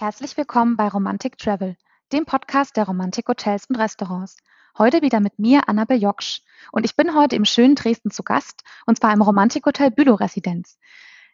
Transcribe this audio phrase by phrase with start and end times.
[0.00, 1.76] Herzlich willkommen bei Romantic Travel,
[2.12, 4.36] dem Podcast der Romantik Hotels und Restaurants.
[4.78, 6.42] Heute wieder mit mir, Annabel Joksch.
[6.70, 10.14] Und ich bin heute im schönen Dresden zu Gast, und zwar im Romantik Hotel Bülow
[10.14, 10.78] Residenz.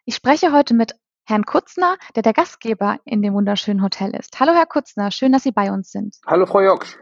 [0.05, 0.95] Ich spreche heute mit
[1.27, 4.39] Herrn Kutzner, der der Gastgeber in dem wunderschönen Hotel ist.
[4.39, 6.15] Hallo, Herr Kutzner, schön, dass Sie bei uns sind.
[6.25, 6.97] Hallo, Frau Joksch.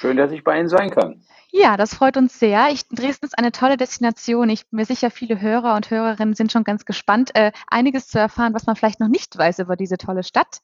[0.00, 1.22] Schön, dass ich bei Ihnen sein kann.
[1.52, 2.70] Ja, das freut uns sehr.
[2.70, 4.48] Ich, Dresden ist eine tolle Destination.
[4.48, 8.18] Ich bin mir sicher, viele Hörer und Hörerinnen sind schon ganz gespannt, äh, einiges zu
[8.18, 10.60] erfahren, was man vielleicht noch nicht weiß über diese tolle Stadt.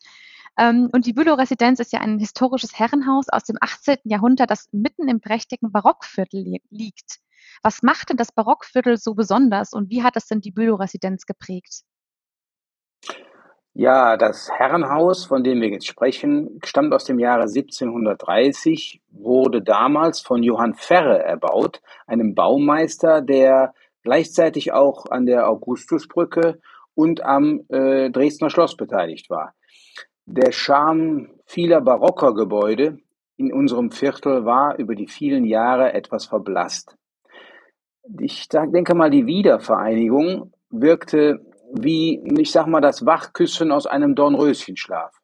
[0.58, 3.98] Ähm, und die Bülow-Residenz ist ja ein historisches Herrenhaus aus dem 18.
[4.04, 7.20] Jahrhundert, das mitten im prächtigen Barockviertel li liegt.
[7.62, 11.82] Was macht denn das Barockviertel so besonders und wie hat es denn die Bülow-Residenz geprägt?
[13.74, 20.20] Ja, das Herrenhaus, von dem wir jetzt sprechen, stammt aus dem Jahre 1730, wurde damals
[20.20, 23.72] von Johann Ferre erbaut, einem Baumeister, der
[24.02, 26.60] gleichzeitig auch an der Augustusbrücke
[26.94, 29.54] und am äh, Dresdner Schloss beteiligt war.
[30.34, 32.96] Der Charme vieler barocker Gebäude
[33.36, 36.96] in unserem Viertel war über die vielen Jahre etwas verblasst.
[38.18, 41.44] Ich denke mal, die Wiedervereinigung wirkte
[41.74, 45.14] wie, ich sag mal, das Wachküssen aus einem Dornröschenschlaf.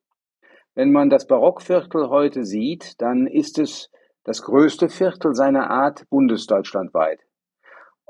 [0.75, 3.91] Wenn man das Barockviertel heute sieht, dann ist es
[4.25, 7.21] das größte Viertel seiner Art bundesdeutschlandweit.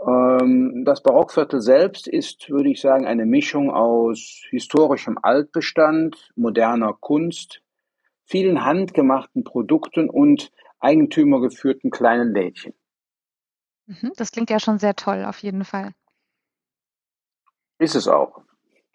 [0.06, 7.62] Ähm, das Barockviertel selbst ist, würde ich sagen, eine Mischung aus historischem Altbestand, moderner Kunst,
[8.24, 12.74] vielen handgemachten Produkten und eigentümergeführten kleinen Lädchen.
[13.86, 15.92] Mhm, das klingt ja schon sehr toll, auf jeden Fall.
[17.78, 18.42] Ist es auch.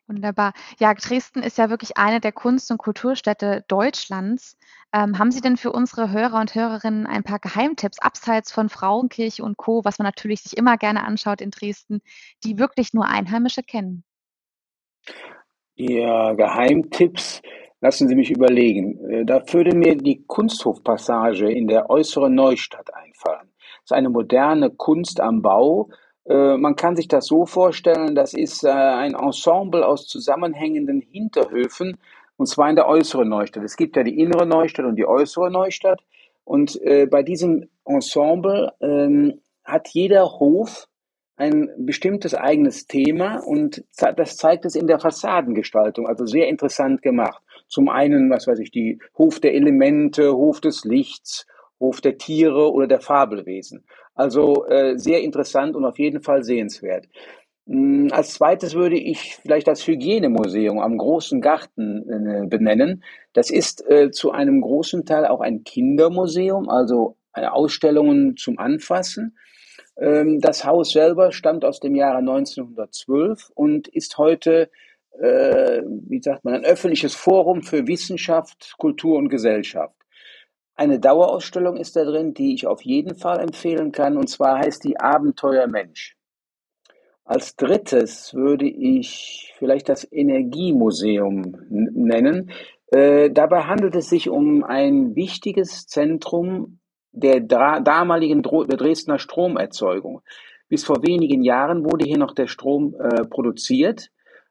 [0.07, 0.53] Wunderbar.
[0.79, 4.57] Ja, Dresden ist ja wirklich eine der Kunst- und Kulturstädte Deutschlands.
[4.91, 9.43] Ähm, haben Sie denn für unsere Hörer und Hörerinnen ein paar Geheimtipps abseits von Frauenkirche
[9.43, 12.01] und Co., was man natürlich sich immer gerne anschaut in Dresden,
[12.43, 14.03] die wirklich nur Einheimische kennen?
[15.75, 17.41] Ja, Geheimtipps.
[17.79, 19.09] Lassen Sie mich überlegen.
[19.09, 23.49] Äh, da würde mir die Kunsthofpassage in der äußeren Neustadt einfallen.
[23.57, 25.89] Das ist eine moderne Kunst am Bau,
[26.25, 31.97] man kann sich das so vorstellen, das ist äh, ein Ensemble aus zusammenhängenden Hinterhöfen,
[32.37, 33.63] und zwar in der äußeren Neustadt.
[33.63, 36.01] Es gibt ja die innere Neustadt und die äußere Neustadt.
[36.45, 40.87] Und äh, bei diesem Ensemble ähm, hat jeder Hof
[41.35, 43.83] ein bestimmtes eigenes Thema und
[44.15, 47.41] das zeigt es in der Fassadengestaltung, also sehr interessant gemacht.
[47.67, 51.47] Zum einen, was weiß ich, die Hof der Elemente, Hof des Lichts,
[51.79, 53.83] Hof der Tiere oder der Fabelwesen.
[54.15, 57.07] Also äh, sehr interessant und auf jeden Fall sehenswert.
[57.67, 63.03] Hm, als zweites würde ich vielleicht das Hygienemuseum am Großen Garten äh, benennen.
[63.33, 69.37] Das ist äh, zu einem großen Teil auch ein Kindermuseum, also Ausstellungen zum Anfassen.
[69.97, 74.69] Ähm, das Haus selber stammt aus dem Jahre 1912 und ist heute,
[75.19, 79.95] äh, wie sagt man, ein öffentliches Forum für Wissenschaft, Kultur und Gesellschaft.
[80.75, 84.83] Eine Dauerausstellung ist da drin, die ich auf jeden Fall empfehlen kann, und zwar heißt
[84.83, 86.15] die Abenteuer Mensch.
[87.25, 92.51] Als drittes würde ich vielleicht das Energiemuseum nennen.
[92.87, 96.79] Äh, dabei handelt es sich um ein wichtiges Zentrum
[97.11, 100.21] der damaligen Dro der Dresdner Stromerzeugung.
[100.67, 104.09] Bis vor wenigen Jahren wurde hier noch der Strom äh, produziert.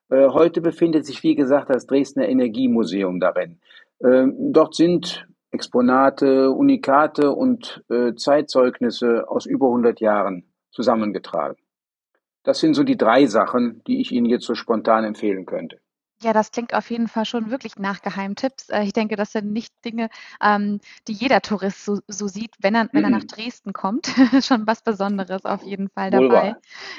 [0.09, 3.59] Äh, heute befindet sich, wie gesagt, das Dresdner Energiemuseum darin.
[4.03, 11.59] Ähm, dort sind Exponate, Unikate und äh, Zeitzeugnisse aus über 100 Jahren zusammengetragen.
[12.43, 15.82] Das sind so die drei Sachen, die ich Ihnen jetzt so spontan empfehlen könnte.
[16.23, 18.69] Ja, das klingt auf jeden Fall schon wirklich nach Geheimtipps.
[18.69, 20.09] Äh, ich denke, das sind nicht Dinge,
[20.41, 24.07] ähm, die jeder Tourist so, so sieht, wenn er, wenn er nach Dresden kommt.
[24.43, 26.55] schon was Besonderes auf jeden Fall dabei.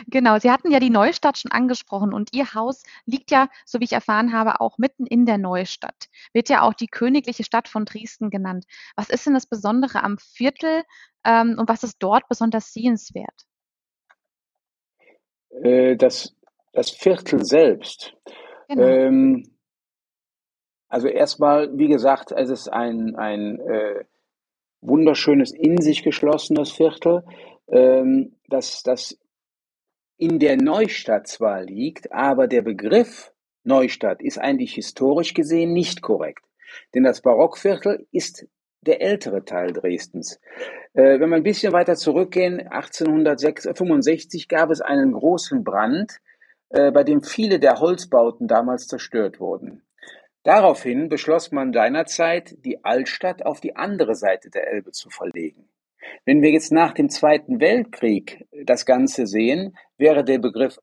[0.08, 3.86] Genau, Sie hatten ja die Neustadt schon angesprochen und Ihr Haus liegt ja, so wie
[3.86, 6.10] ich erfahren habe, auch mitten in der Neustadt.
[6.34, 8.66] Wird ja auch die königliche Stadt von Dresden genannt.
[8.98, 10.84] Was ist denn das Besondere am Viertel
[11.24, 13.46] ähm, und was ist dort besonders sehenswert?
[15.62, 16.36] Äh, das,
[16.74, 18.16] das Viertel selbst
[18.68, 18.84] Genau.
[18.84, 19.44] Ähm,
[20.90, 24.06] also erstmal, wie gesagt, es ist ein, ein äh,
[24.82, 27.24] wunderschönes, in sich geschlossenes Viertel,
[27.68, 29.18] ähm, das, das
[30.18, 33.34] in der Neustadt zwar liegt, aber der Begriff
[33.64, 36.46] Neustadt ist eigentlich historisch gesehen nicht korrekt.
[36.94, 38.46] Denn das Barockviertel ist
[38.82, 40.40] der ältere Teil Dresdens.
[40.94, 46.20] Äh, wenn wir ein bisschen weiter zurückgehen, 1865 gab es einen großen Brand
[46.92, 49.84] bei dem viele der Holzbauten damals zerstört wurden.
[50.44, 55.70] Daraufhin beschloss man seinerzeit, die Altstadt auf die andere Seite der Elbe zu verlegen.
[56.26, 60.80] Wenn wir jetzt nach dem Zweiten Weltkrieg das Ganze sehen, wäre der Begriff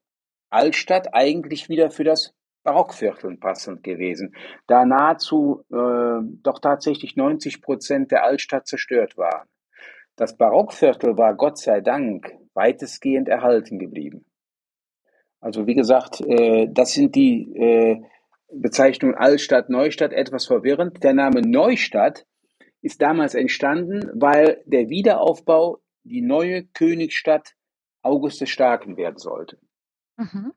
[0.49, 4.35] Altstadt eigentlich wieder für das Barockvierteln passend gewesen,
[4.67, 9.49] da nahezu äh, doch tatsächlich 90 Prozent der Altstadt zerstört waren.
[10.17, 14.27] Das Barockviertel war Gott sei Dank weitestgehend erhalten geblieben.
[15.41, 18.03] Also wie gesagt, äh, das sind die äh,
[18.53, 21.03] Bezeichnungen Altstadt, Neustadt etwas verwirrend.
[21.03, 22.27] Der Name Neustadt
[22.83, 27.55] ist damals entstanden, weil der Wiederaufbau die neue Königsstadt
[28.03, 29.59] August des Starken werden sollte.
[30.19, 30.53] Mhm.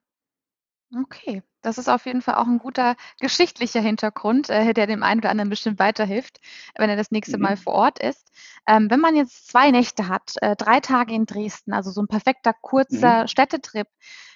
[0.95, 5.21] Okay, das ist auf jeden Fall auch ein guter geschichtlicher Hintergrund, äh, der dem einen
[5.21, 6.39] oder anderen bestimmt weiterhilft,
[6.77, 7.57] wenn er das nächste Mal Mhm.
[7.57, 8.31] vor Ort ist.
[8.68, 12.07] Ähm, wenn man jetzt 2 Nächte hat, äh, 3 Tage in Dresden, also so ein
[12.07, 13.27] perfekter kurzer Mhm.
[13.27, 13.88] Städtetrip,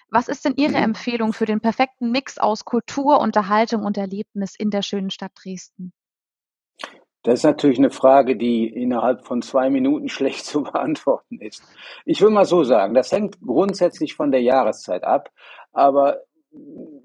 [0.09, 0.83] was ist denn Ihre Mhm.
[0.83, 5.93] Empfehlung für den perfekten Mix aus Kultur, Unterhaltung und Erlebnis in der schönen Stadt Dresden?
[7.23, 11.63] Das ist natürlich eine Frage, die innerhalb von zwei Minuten schlecht zu beantworten ist.
[12.05, 15.29] Ich will mal so sagen, das hängt grundsätzlich von der Jahreszeit ab,
[15.73, 16.21] aber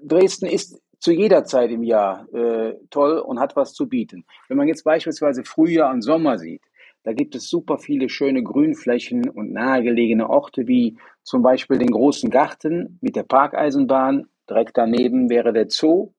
[0.01, 4.25] Dresden ist zu jeder Zeit im Jahr äh, toll und hat was zu bieten.
[4.47, 6.63] Wenn man jetzt beispielsweise Frühjahr und Sommer sieht,
[7.03, 12.29] da gibt es super viele schöne Grünflächen und nahegelegene Orte wie zum Beispiel den großen
[12.29, 14.27] Garten mit der Parkeisenbahn.
[14.49, 16.13] Direkt daneben wäre der Zoo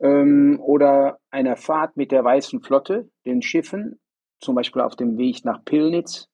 [0.00, 3.98] ähm, oder einer Fahrt mit der Weißen Flotte, den Schiffen,
[4.40, 6.28] zum Beispiel auf dem Weg nach Pillnitz.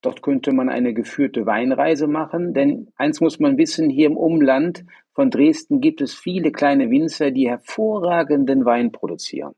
[0.00, 4.84] Dort könnte man eine geführte Weinreise machen, denn eins muss man wissen, hier im Umland
[5.12, 9.54] von Dresden gibt es viele kleine Winzer, die hervorragenden Wein produzieren.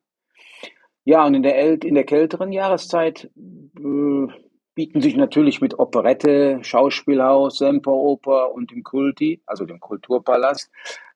[1.05, 4.26] Ja, und in der, in der kälteren Jahreszeit äh,
[4.75, 10.70] bieten sich natürlich mit Operette, Schauspielhaus, Semperoper und dem Kulti, also dem Kulturpalast,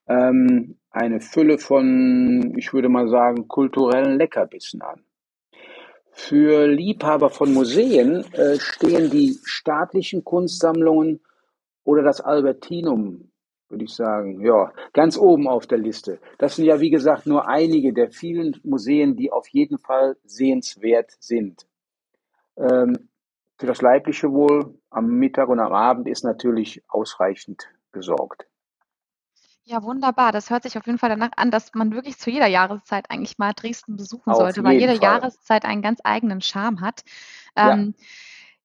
[0.09, 5.05] ähm, eine Fülle von, ich würde mal sagen, kulturellen Leckerbissen an.
[6.11, 11.21] Für Liebhaber von Museen äh, stehen die staatlichen Kunstsammlungen
[11.83, 13.33] oder das Albertinum,
[13.69, 16.21] würde ich sagen, ja, ganz oben auf der Liste.
[16.39, 21.13] Das sind ja, wie gesagt, nur einige der vielen Museen, die auf jeden Fall sehenswert
[21.19, 21.67] sind.
[22.57, 23.09] Ähm,
[23.59, 28.47] für das leibliche Wohl am Mittag und am Abend ist natürlich ausreichend gesorgt.
[29.67, 30.31] Ja, wunderbar.
[30.31, 33.39] Das hört sich auf jeden Fall danach an, dass man wirklich zu jeder Jahreszeit eigentlich
[33.39, 35.03] mal Dresden besuchen Auf sollte, weil jede Fall.
[35.03, 37.03] Jahreszeit einen ganz eigenen Charme hat.
[37.57, 38.05] Ähm, ja,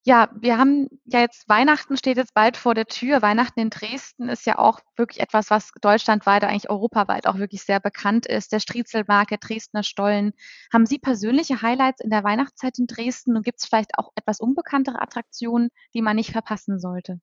[0.06, 3.22] wir haben ja jetzt Weihnachten steht jetzt bald vor der Tür.
[3.22, 7.80] Weihnachten in Dresden ist ja auch wirklich etwas, was deutschlandweit, eigentlich europaweit auch wirklich sehr
[7.80, 8.52] bekannt ist.
[8.54, 10.32] Der Striezelmarkt, der Dresdner Stollen.
[10.72, 14.40] Haben Sie persönliche Highlights in der Weihnachtszeit in Dresden und gibt es vielleicht auch etwas
[14.40, 17.20] unbekanntere Attraktionen, die man nicht verpassen sollte?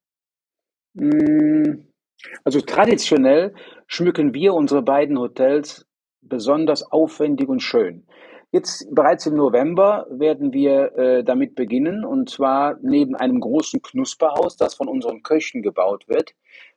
[0.95, 1.87] Mm,
[2.45, 3.55] Also traditionell
[3.87, 5.87] schmücken wir unsere beiden Hotels
[6.21, 8.07] besonders aufwendig und schön.
[8.57, 14.57] Jetzt bereits im November werden wir äh, damit beginnen und zwar neben einem großen Knusperhaus,
[14.57, 16.33] das von unseren Köchen gebaut wird,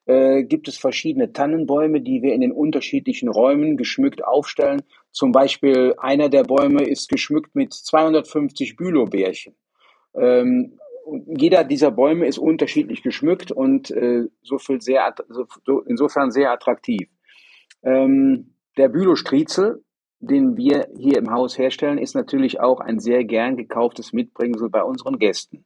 [0.06, 4.82] äh, gibt es verschiedene Tannenbäume, die wir in den unterschiedlichen Räumen geschmückt aufstellen.
[5.12, 9.56] Zum Beispiel einer der Bäume ist geschmückt mit 250 Bülowbärchen.
[10.16, 10.80] Ähm,
[11.28, 17.08] jeder dieser Bäume ist unterschiedlich geschmückt und äh, so viel sehr, so, insofern sehr attraktiv.
[17.84, 19.82] Ähm, der Bülow-Striezel,
[20.20, 24.84] den wir hier im Haus herstellen, ist natürlich auch ein sehr gern gekauftes Mitbringsel bei
[24.84, 25.66] unseren Gästen.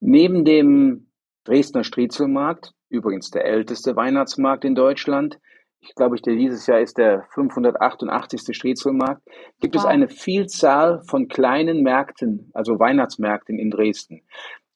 [0.00, 1.10] Neben dem
[1.44, 5.38] Dresdner Striezelmarkt, übrigens der älteste Weihnachtsmarkt in Deutschland,
[5.80, 8.56] ich glaube, der dieses Jahr ist der 588.
[8.56, 9.22] Striezelmarkt,
[9.60, 9.90] gibt es Wow.
[9.90, 14.22] eine Vielzahl von kleinen Märkten, also Weihnachtsmärkten in Dresden.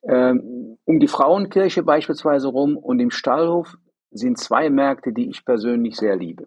[0.02, 3.74] Ähm, um die Frauenkirche beispielsweise rum und im Stallhof
[4.10, 6.46] sind zwei Märkte, die ich persönlich sehr liebe.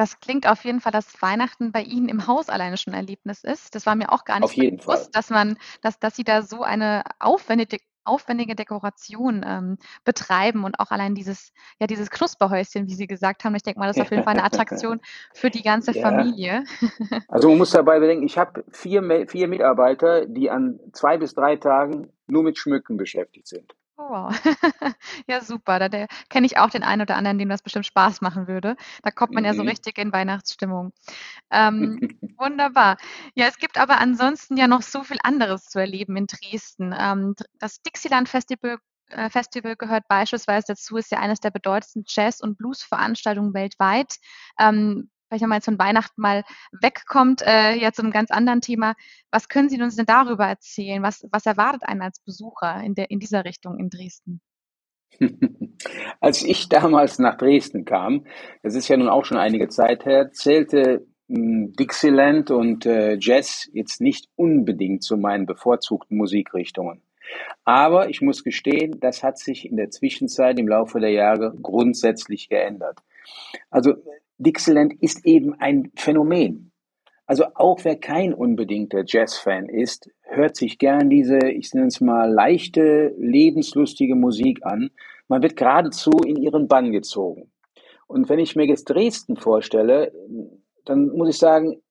[0.00, 3.44] Das klingt auf jeden Fall, dass Weihnachten bei Ihnen im Haus alleine schon ein Erlebnis
[3.44, 3.74] ist.
[3.74, 4.70] Das war mir auch gar nicht Fall.
[4.70, 9.76] bewusst, dass man dass dass Sie da so eine aufwendige aufwendige Dekoration, ähm,
[10.06, 13.54] betreiben und auch allein dieses ja, dieses Knusperhäuschen, wie Sie gesagt haben.
[13.54, 15.00] Ich denke mal, das ist auf jeden Fall 'ne Attraktion
[15.34, 16.00] für die ganze Ja.
[16.00, 16.64] Familie.
[17.28, 21.56] Also, man muss dabei bedenken, ich habe vier, vier Mitarbeiter, die an zwei bis drei
[21.56, 23.74] Tagen nur mit Schmücken beschäftigt sind.
[24.00, 24.30] Oh wow.
[25.28, 25.78] Ja, super.
[25.78, 28.76] Da kenne ich auch den einen oder anderen, dem das bestimmt Spaß machen würde.
[29.02, 29.62] Da kommt man ja so Mhm.
[29.62, 30.92] richtig in Weihnachtsstimmung.
[31.50, 32.00] Ähm,
[32.38, 32.96] wunderbar.
[33.34, 36.94] Ja, es gibt aber ansonsten ja noch so viel anderes zu erleben in Dresden.
[36.98, 38.78] Ähm, das Dixieland Festival
[39.08, 44.16] äh, Festival gehört beispielsweise dazu, ist ja eines der bedeutendsten Jazz und Blues-Veranstaltungen weltweit.
[44.58, 48.94] Ähm, vielleicht jetzt von Weihnachten mal wegkommt, äh, ja, zu 'nem ganz anderen Thema.
[49.30, 51.02] Was können Sie uns denn darüber erzählen?
[51.02, 54.40] Was was erwartet einen als Besucher in der in dieser Richtung in Dresden?
[56.20, 58.26] Als ich damals nach Dresden kam,
[58.62, 63.68] das ist ja nun auch schon einige Zeit her, zählte hm, Dixieland und äh, Jazz
[63.72, 67.02] jetzt nicht unbedingt zu meinen bevorzugten Musikrichtungen.
[67.64, 72.48] Aber ich muss gestehen, das hat sich in der Zwischenzeit im Laufe der Jahre grundsätzlich
[72.48, 72.98] geändert.
[73.70, 73.94] Also
[74.40, 76.72] Dixieland ist eben ein Phänomen.
[77.26, 82.32] Also auch wer kein unbedingter Jazz-Fan ist, hört sich gern diese, ich nenne es mal,
[82.32, 84.90] leichte, lebenslustige Musik an.
[85.28, 87.52] Man wird geradezu in ihren Bann gezogen.
[88.06, 90.10] Und wenn ich mir jetzt Dresden vorstelle,
[90.86, 91.82] dann muss ich sagen,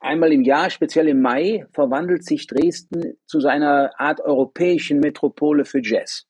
[0.00, 5.80] einmal im Jahr, speziell im Mai, verwandelt sich Dresden zu seiner Art europäischen Metropole für
[5.82, 6.26] Jazz.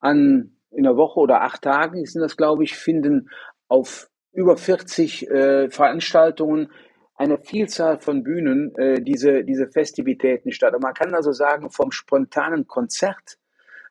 [0.00, 3.30] An in einer Woche oder acht Tagen sind das, glaube ich, finden
[3.68, 6.70] auf über 40 äh, Veranstaltungen
[7.16, 10.74] eine Vielzahl von Bühnen äh, diese, diese Festivitäten statt.
[10.74, 13.38] Und man kann also sagen, vom spontanen Konzert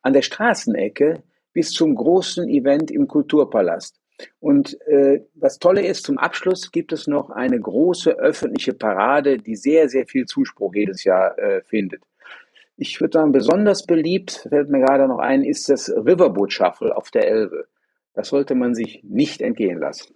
[0.01, 1.23] an der Straßenecke
[1.53, 3.99] bis zum großen Event im Kulturpalast.
[4.39, 9.55] Und äh, was Tolle ist, zum Abschluss gibt es noch eine große öffentliche Parade, die
[9.55, 12.03] sehr, sehr viel Zuspruch jedes Jahr äh, findet.
[12.75, 17.11] Ich würde sagen, besonders beliebt, fällt mir gerade noch ein, ist das Riverboat Shuffle auf
[17.11, 17.67] der Elbe.
[18.13, 20.13] Das sollte man sich nicht entgehen lassen.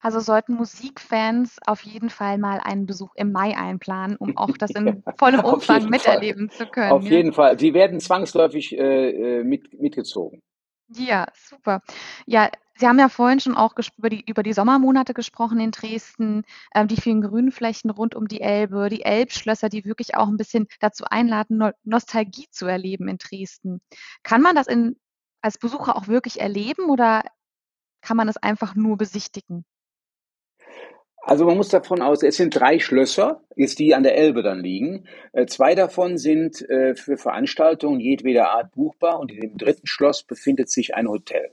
[0.00, 4.70] Also sollten Musikfans auf jeden Fall mal einen Besuch im Mai einplanen, um auch das
[4.70, 6.66] in vollem Umfang miterleben Fall.
[6.66, 6.92] zu können.
[6.92, 7.10] Auf ja?
[7.10, 7.58] jeden Fall.
[7.58, 10.40] Sie werden zwangsläufig äh, äh, mit, mitgezogen.
[10.88, 11.82] Ja, super.
[12.26, 16.44] Ja, Sie haben ja vorhin schon auch über die, über die Sommermonate gesprochen in Dresden,
[16.74, 20.66] ähm, die vielen Grünflächen rund um die Elbe, die Elbschlösser, die wirklich auch ein bisschen
[20.80, 23.82] dazu einladen, no Nostalgie zu erleben in Dresden.
[24.22, 24.98] Kann man das in,
[25.42, 27.22] als Besucher auch wirklich erleben oder
[28.00, 29.66] kann man es einfach nur besichtigen?
[31.22, 34.60] Also man muss davon aus, es sind drei Schlösser, jetzt die an der Elbe dann
[34.60, 35.04] liegen.
[35.32, 40.22] Äh, zwei davon sind äh, für Veranstaltungen jedweder Art buchbar und in dem dritten Schloss
[40.22, 41.50] befindet sich ein Hotel.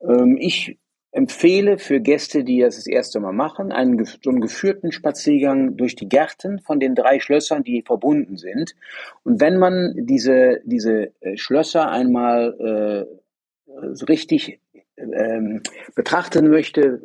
[0.00, 0.78] Ähm, ich
[1.10, 5.94] empfehle für Gäste, die das das erste Mal machen, einen so einen geführten Spaziergang durch
[5.94, 8.74] die Gärten von den drei Schlössern, die verbunden sind.
[9.24, 13.06] Und wenn man diese, diese äh, Schlösser einmal
[13.68, 14.60] äh, richtig
[14.96, 15.62] ähm,
[15.94, 17.00] betrachten möchte,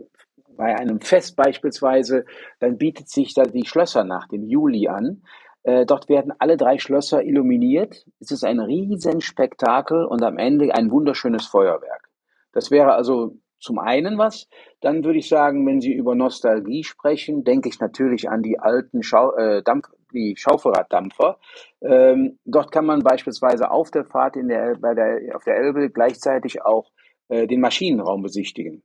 [0.56, 2.26] bei einem Fest beispielsweise,
[2.60, 5.24] dann bietet sich da die Schlössernacht im Juli an.
[5.64, 8.06] Äh, dort werden alle drei Schlösser illuminiert.
[8.20, 12.10] Es ist ein Riesenspektakel und am Ende ein wunderschönes Feuerwerk.
[12.52, 14.50] Das wäre also zum einen was.
[14.82, 19.04] Dann würde ich sagen, wenn Sie über Nostalgie sprechen, denke ich natürlich an die alten
[19.04, 21.40] Schau äh, Dampf die Schaufelraddampfer.
[21.82, 25.90] Ähm, dort kann man beispielsweise auf der Fahrt in der, bei der, auf der Elbe
[25.90, 26.92] gleichzeitig auch
[27.30, 28.84] äh, den Maschinenraum besichtigen.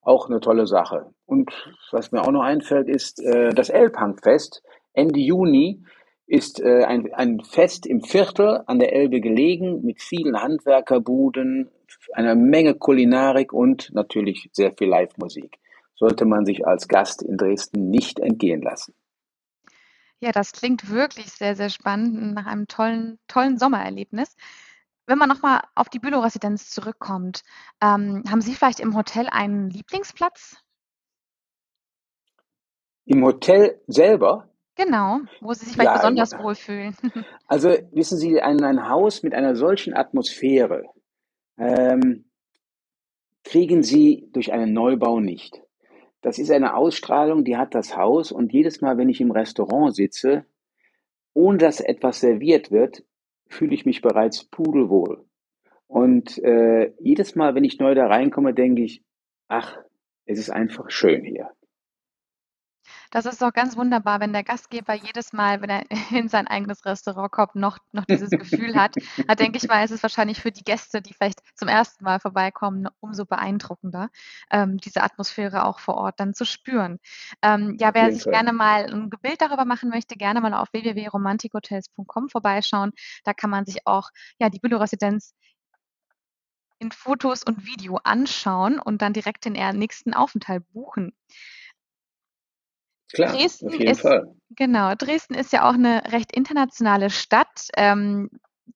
[0.00, 1.12] Auch eine tolle Sache.
[1.26, 1.50] Und
[1.90, 4.62] was mir auch noch einfällt, ist äh, das Elbhangfest
[4.98, 5.84] Ende Juni
[6.26, 11.70] ist äh, ein, ein Fest im Viertel an der Elbe gelegen mit vielen Handwerkerbuden,
[12.12, 15.58] einer Menge Kulinarik und natürlich sehr viel Live-Musik.
[15.94, 18.94] Sollte man sich als Gast in Dresden nicht entgehen lassen.
[20.20, 24.36] Ja, das klingt wirklich sehr, sehr spannend nach einem tollen, tollen Sommererlebnis.
[25.08, 27.42] Wenn man nochmal auf die Bülow-Residenz zurückkommt,
[27.80, 30.62] ähm, haben Sie vielleicht im Hotel einen Lieblingsplatz?
[33.06, 34.50] Im Hotel selber?
[34.74, 36.42] Genau, wo Sie sich vielleicht ja, besonders ja.
[36.42, 36.94] wohlfühlen.
[37.46, 40.84] Also wissen Sie, ein, ein Haus mit einer solchen Atmosphäre
[41.56, 42.26] ähm,
[43.44, 45.62] kriegen Sie durch einen Neubau nicht.
[46.20, 49.96] Das ist eine Ausstrahlung, die hat das Haus und jedes Mal, wenn ich im Restaurant
[49.96, 50.44] sitze,
[51.32, 53.04] ohne dass etwas serviert wird,
[53.48, 55.24] fühle ich mich bereits pudelwohl.
[55.86, 59.02] Und äh, jedes Mal, wenn ich neu da reinkomme, denke ich,
[59.48, 59.78] ach,
[60.26, 61.50] es ist einfach schön hier.
[63.10, 66.84] Das ist doch ganz wunderbar, wenn der Gastgeber jedes Mal, wenn er in sein eigenes
[66.84, 68.94] Restaurant kommt, noch, noch dieses Gefühl hat.
[69.26, 72.20] Da denke ich mal, ist es wahrscheinlich für die Gäste, die vielleicht zum ersten Mal
[72.20, 74.10] vorbeikommen, umso beeindruckender,
[74.50, 76.98] ähm, diese Atmosphäre auch vor Ort dann zu spüren.
[77.42, 78.32] Ähm, ja, wer sich Fall.
[78.32, 82.92] gerne mal ein Bild darüber machen möchte, gerne mal auf www.romantikhotels.com vorbeischauen.
[83.24, 85.34] Da kann man sich auch ja, die Bülow-Residenz
[86.78, 91.12] in Fotos und Video anschauen und dann direkt den nächsten Aufenthalt buchen.
[93.12, 94.34] Klar, Dresden auf jeden ist, Fall.
[94.50, 97.68] Genau, Dresden ist ja auch eine recht internationale Stadt.
[97.76, 98.30] Ähm,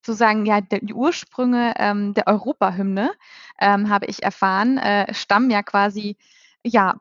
[0.05, 3.13] sozusagen ja die Ursprünge ähm, der Europahymne,
[3.61, 6.17] ähm, habe ich erfahren, äh, stammen ja quasi
[6.65, 6.97] ja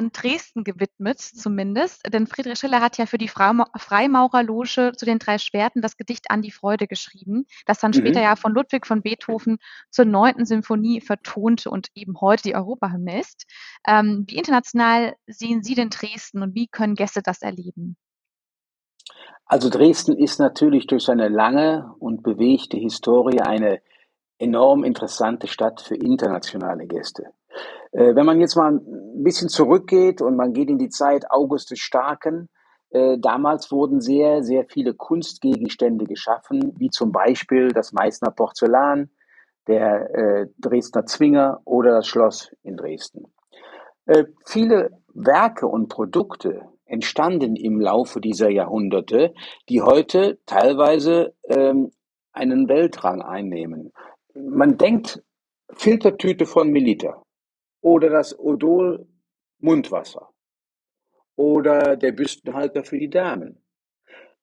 [0.00, 2.02] an Dresden gewidmet, zumindest.
[2.10, 6.40] Denn Friedrich Schiller hat ja für die Freimaurerloge zu den drei Schwerten das Gedicht An
[6.40, 7.96] die Freude geschrieben, das dann mhm.
[7.96, 9.58] später ja von Ludwig von Beethoven
[9.90, 13.44] zur neunten Symphonie vertonte und eben heute die Europahymne ist.
[13.86, 17.96] Ähm, wie international sehen Sie denn Dresden und wie können Gäste das erleben?
[19.44, 23.82] Also Dresden ist natürlich durch seine lange und bewegte Historie eine
[24.38, 27.34] enorm interessante Stadt für internationale Gäste.
[27.92, 31.70] Äh, wenn man jetzt mal ein bisschen zurückgeht und man geht in die Zeit August
[31.70, 32.48] des Starken,
[32.90, 39.10] äh, damals wurden sehr, sehr viele Kunstgegenstände geschaffen, wie zum Beispiel das Meißner Porzellan,
[39.66, 43.26] der äh, Dresdner Zwinger oder das Schloss in Dresden.
[44.44, 49.34] Viele Werke und Produkte entstanden im Laufe dieser Jahrhunderte,
[49.68, 51.92] die heute teilweise ähm,
[52.32, 53.92] einen Weltrang einnehmen.
[54.34, 55.22] Man denkt
[55.74, 57.22] Filtertüte von Melita
[57.80, 59.06] oder das Odol
[59.58, 60.30] Mundwasser
[61.36, 63.62] oder der Büstenhalter für die Damen,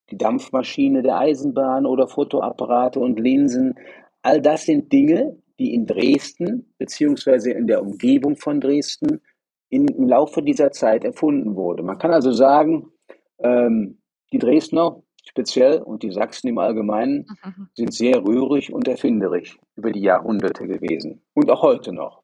[0.09, 3.75] die Dampfmaschine der Eisenbahn oder Fotoapparate und Linsen.
[4.21, 9.21] All das sind Dinge, die in Dresden beziehungsweise in der Umgebung von Dresden
[9.69, 11.83] in, im Laufe dieser Zeit erfunden wurde.
[11.83, 12.91] Man kann also sagen,
[13.39, 14.01] ähm,
[14.31, 17.69] die Dresdner speziell und die Sachsen im Allgemeinen mhm.
[17.73, 22.23] sind sehr rührig und erfinderisch über die Jahrhunderte gewesen und auch heute noch.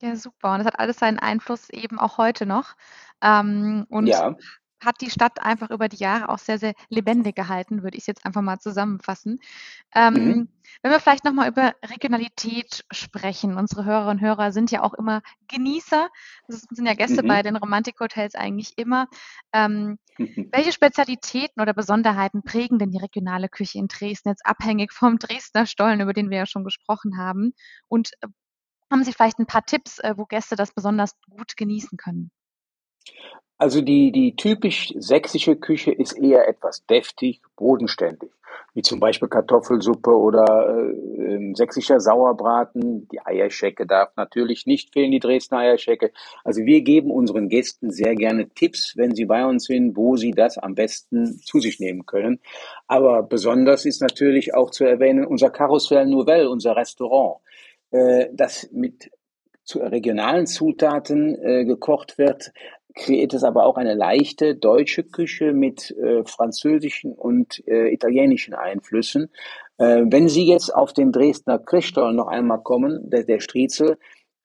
[0.00, 0.52] Ja, super.
[0.52, 2.76] Und das hat alles seinen Einfluss eben auch heute noch.
[3.20, 4.36] Ähm, und ja
[4.84, 8.24] hat die Stadt einfach über die Jahre auch sehr, sehr lebendig gehalten, würde ich jetzt
[8.24, 9.40] einfach mal zusammenfassen.
[9.94, 10.48] Ähm, mhm.
[10.82, 13.56] Wenn wir vielleicht nochmal über Regionalität sprechen.
[13.56, 16.08] Unsere Hörerinnen und Hörer sind ja auch immer Genießer.
[16.46, 17.28] Das sind ja Gäste mhm.
[17.28, 19.08] bei den Romantikhotels eigentlich immer.
[19.52, 20.48] Ähm, mhm.
[20.52, 25.66] Welche Spezialitäten oder Besonderheiten prägen denn die regionale Küche in Dresden jetzt abhängig vom Dresdner
[25.66, 27.52] Stollen, über den wir ja schon gesprochen haben?
[27.88, 28.12] Und
[28.90, 32.30] haben Sie vielleicht ein paar Tipps, äh, wo Gäste das besonders gut genießen können?
[33.58, 38.30] Also die, die typisch sächsische Küche ist eher etwas deftig, bodenständig,
[38.72, 43.08] wie zum Beispiel Kartoffelsuppe oder äh, sächsischer Sauerbraten.
[43.08, 46.12] Die Eierschecke darf natürlich nicht fehlen, die Dresdner Eierschecke.
[46.44, 50.30] Also wir geben unseren Gästen sehr gerne Tipps, wenn sie bei uns sind, wo sie
[50.30, 52.38] das am besten zu sich nehmen können.
[52.86, 57.40] Aber besonders ist natürlich auch zu erwähnen unser Carousel Nouvelle, unser Restaurant,
[57.90, 59.10] das mit
[59.68, 62.52] zu regionalen Zutaten äh, gekocht wird,
[62.94, 69.30] kreiert es aber auch eine leichte deutsche Küche mit äh, französischen und äh, italienischen Einflüssen.
[69.76, 73.98] Äh, wenn Sie jetzt auf den Dresdner Christstollen noch einmal kommen, der, der Striezel,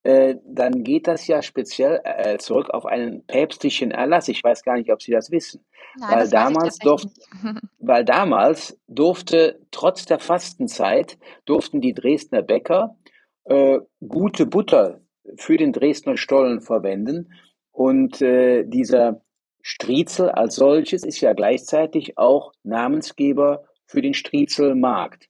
[0.04, 4.28] äh, dann geht das ja speziell äh, zurück auf einen päpstlichen Erlass.
[4.28, 5.63] Ich weiß gar nicht, ob Sie das wissen.
[5.98, 7.08] Nein, weil, das damals durft,
[7.80, 12.98] weil damals durfte, trotz der Fastenzeit, durften die Dresdner Bäcker
[13.46, 15.02] äh, gute Butter
[15.36, 17.34] für den Dresdner Stollen verwenden.
[17.72, 19.22] Und äh, dieser
[19.62, 25.28] Striezel als solches ist ja gleichzeitig auch Namensgeber für den Striezelmarkt.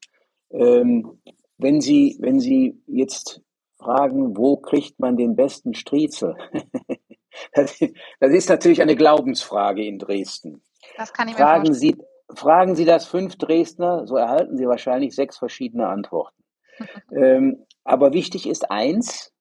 [0.52, 1.22] Ähm,
[1.58, 3.42] wenn Sie, wenn Sie jetzt
[3.78, 6.36] fragen, wo kriegt man den besten Striezel?
[7.54, 7.80] das,
[8.20, 10.64] das, ist natürlich eine Glaubensfrage in Dresden.
[10.98, 11.96] Das kann ich fragen mir Sie,
[12.36, 16.44] fragen Sie das fünf Dresdner, so erhalten Sie wahrscheinlich sechs verschiedene Antworten.
[17.16, 19.32] ähm, aber wichtig ist eins,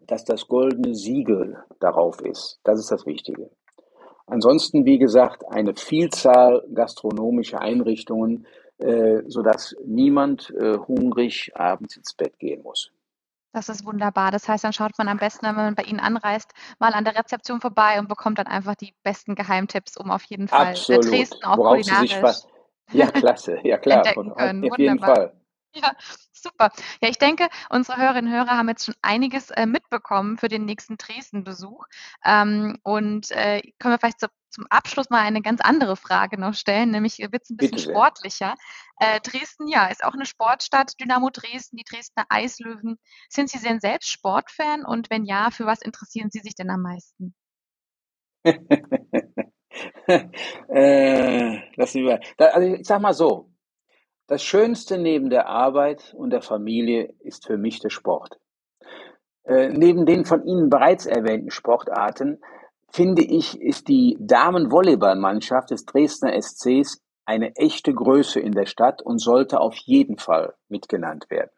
[0.00, 2.60] dass das goldene Siegel darauf ist.
[2.64, 3.50] Das ist das Wichtige.
[4.26, 8.46] Ansonsten, wie gesagt, eine Vielzahl gastronomischer Einrichtungen,
[8.78, 12.90] äh, sodass niemand äh, hungrig abends ins Bett gehen muss.
[13.52, 14.32] Das ist wunderbar.
[14.32, 17.16] Das heißt, dann schaut man am besten, wenn man bei Ihnen anreist, mal an der
[17.16, 21.06] Rezeption vorbei und bekommt dann einfach die besten Geheimtipps, um auf jeden Fall Absolut.
[21.06, 22.42] Dresden auch Worauf kulinarisch
[22.92, 23.58] Ja, klasse.
[23.62, 24.04] Ja, klar.
[24.12, 25.34] Von, auf jeden Fall.
[25.82, 25.92] Ja,
[26.32, 26.70] super.
[27.02, 30.64] Ja, ich denke, unsere Hörerinnen und Hörer haben jetzt schon einiges äh, mitbekommen für den
[30.64, 31.86] nächsten Dresden-Besuch.
[32.24, 36.54] Ähm, und äh, können wir vielleicht zu, zum Abschluss mal eine ganz andere Frage noch
[36.54, 38.54] stellen, nämlich wird es ein bisschen Bitte sportlicher.
[39.00, 40.92] Äh, Dresden, ja, ist auch eine Sportstadt.
[41.00, 42.98] Dynamo Dresden, die Dresdner Eislöwen.
[43.28, 44.84] Sind Sie denn selbst Sportfan?
[44.84, 47.34] Und wenn ja, für was interessieren Sie sich denn am meisten?
[50.68, 52.20] äh, lass mich mal.
[52.36, 53.53] Da, also ich sag mal so,
[54.26, 58.38] das Schönste neben der Arbeit und der Familie ist für mich der Sport.
[59.44, 62.40] Äh, neben den von Ihnen bereits erwähnten Sportarten
[62.90, 69.18] finde ich, ist die Damenvolleyballmannschaft des Dresdner SCs eine echte Größe in der Stadt und
[69.18, 71.50] sollte auf jeden Fall mitgenannt werden.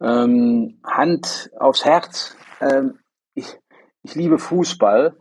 [0.00, 2.98] Ähm, Hand aufs Herz, ähm,
[3.34, 3.58] ich,
[4.02, 5.16] ich liebe Fußball,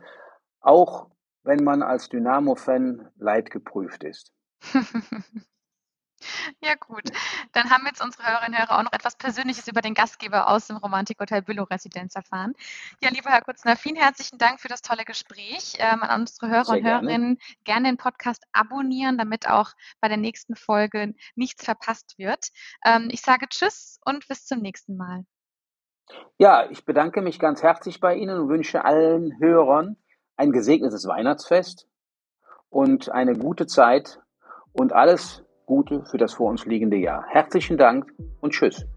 [0.62, 1.08] auch
[1.44, 4.34] wenn man als Dynamo-Fan leidgeprüft ist.
[6.62, 7.04] Ja gut,
[7.54, 10.68] dann haben jetzt unsere Hörerinnen und Hörer auch noch etwas Persönliches über den Gastgeber aus
[10.68, 12.54] dem Romantikhotel Bülow Residenz erfahren.
[13.02, 15.76] Ja, lieber Herr Kutzner, vielen herzlichen Dank für das tolle Gespräch.
[15.80, 17.08] Ähm, an unsere Hörer Sehr und gerne.
[17.08, 22.48] Hörerinnen gerne den Podcast abonnieren, damit auch bei der nächsten Folge nichts verpasst wird.
[22.86, 25.26] Ähm, ich sage Tschüss und bis zum nächsten Mal.
[26.38, 29.98] Ja, ich bedanke mich ganz herzlich bei Ihnen und wünsche allen Hörern
[30.38, 31.88] ein gesegnetes Weihnachtsfest
[32.70, 34.22] und eine gute Zeit
[34.72, 37.24] und alles Gute für das vor uns liegende Jahr.
[37.30, 38.88] Herzlichen Dank und Tschüss.